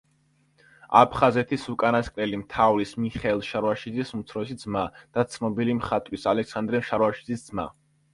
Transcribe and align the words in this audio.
აფხაზეთის 0.99 1.65
უკანასკნელი 1.73 2.39
მთავრის 2.43 2.93
მიხეილ 3.03 3.43
შარვაშიძის 3.47 4.13
უმცროსი 4.19 4.57
ძმა 4.63 4.81
და 5.19 5.25
ცნობილი 5.35 5.77
მხატვრის 5.81 6.25
ალექსანდრე 6.33 6.81
შარვაშიძის 6.89 7.45
მამა. 7.53 7.69